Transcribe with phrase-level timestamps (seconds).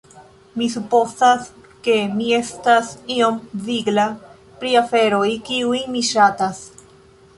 [0.59, 1.49] "...mi supozas
[1.87, 4.07] ke mi estas iom vigla
[4.63, 6.65] pri aferoj, kiujn mi ŝatas."